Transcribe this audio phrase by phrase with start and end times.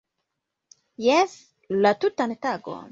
[1.07, 1.37] Jes!-
[1.85, 2.79] La tutan tagon